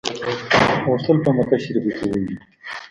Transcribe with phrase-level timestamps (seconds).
[0.87, 2.35] غوښتل په مکه شریفه کې وویني.